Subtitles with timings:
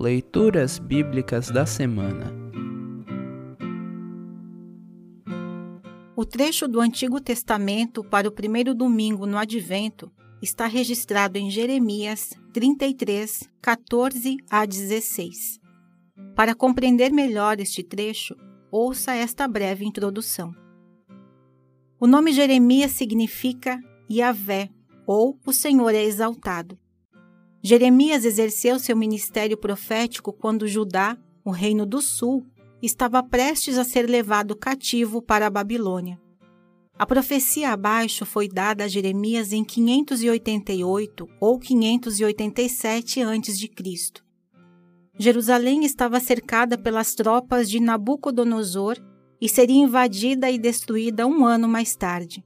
[0.00, 2.32] Leituras Bíblicas da Semana
[6.16, 10.10] O trecho do Antigo Testamento para o primeiro domingo no Advento
[10.40, 15.60] está registrado em Jeremias 33, 14 a 16.
[16.34, 18.34] Para compreender melhor este trecho,
[18.70, 20.54] ouça esta breve introdução.
[22.00, 23.78] O nome Jeremias significa
[24.10, 24.70] Yahvé,
[25.06, 26.78] ou o Senhor é exaltado.
[27.62, 32.46] Jeremias exerceu seu ministério profético quando Judá, o reino do sul,
[32.82, 36.18] estava prestes a ser levado cativo para a Babilônia.
[36.98, 43.70] A profecia abaixo foi dada a Jeremias em 588 ou 587 a.C.
[45.18, 48.96] Jerusalém estava cercada pelas tropas de Nabucodonosor
[49.40, 52.42] e seria invadida e destruída um ano mais tarde.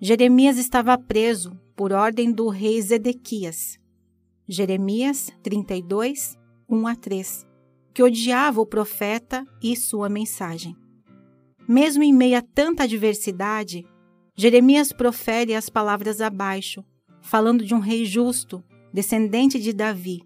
[0.00, 3.78] Jeremias estava preso por ordem do rei Zedequias.
[4.48, 7.44] Jeremias 32, 1 a 3,
[7.92, 10.76] que odiava o profeta e sua mensagem.
[11.68, 13.84] Mesmo em meio a tanta adversidade,
[14.36, 16.84] Jeremias profere as palavras abaixo,
[17.20, 18.62] falando de um rei justo,
[18.92, 20.22] descendente de Davi,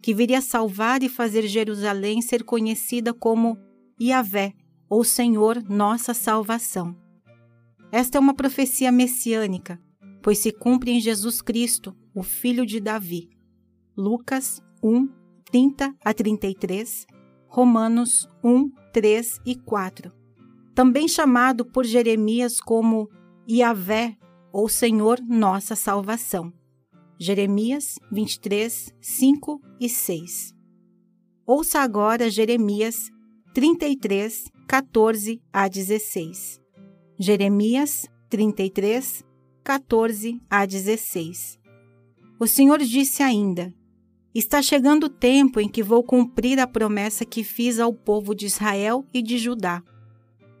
[0.00, 3.58] que viria salvar e fazer Jerusalém ser conhecida como
[4.00, 4.52] Yahvé,
[4.88, 6.96] ou Senhor, nossa salvação.
[7.90, 9.80] Esta é uma profecia messiânica,
[10.22, 13.34] pois se cumpre em Jesus Cristo, o Filho de Davi.
[13.96, 15.08] Lucas 1,
[15.50, 17.06] 30 a 33,
[17.46, 20.12] Romanos 1, 3 e 4.
[20.74, 23.08] Também chamado por Jeremias como
[23.48, 24.16] Yahvé,
[24.52, 26.52] ou Senhor nossa salvação.
[27.18, 30.52] Jeremias 23, 5 e 6.
[31.46, 33.10] Ouça agora Jeremias
[33.52, 36.60] 33, 14 a 16.
[37.16, 39.22] Jeremias 33,
[39.62, 41.58] 14 a 16.
[42.40, 43.72] O Senhor disse ainda:
[44.34, 48.46] Está chegando o tempo em que vou cumprir a promessa que fiz ao povo de
[48.46, 49.80] Israel e de Judá.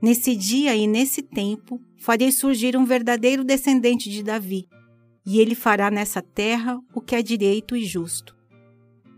[0.00, 4.68] Nesse dia e nesse tempo, farei surgir um verdadeiro descendente de Davi,
[5.26, 8.36] e ele fará nessa terra o que é direito e justo.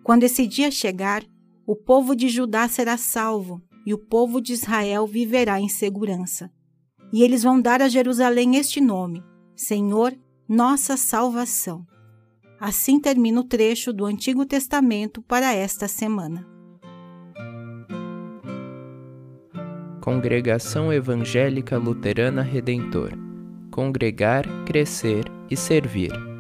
[0.03, 1.23] Quando esse dia chegar,
[1.67, 6.51] o povo de Judá será salvo e o povo de Israel viverá em segurança.
[7.13, 9.23] E eles vão dar a Jerusalém este nome:
[9.55, 10.17] Senhor,
[10.49, 11.85] nossa salvação.
[12.59, 16.47] Assim termina o trecho do Antigo Testamento para esta semana.
[20.01, 23.27] Congregação Evangélica Luterana Redentor
[23.77, 26.36] Congregar, Crescer e Servir.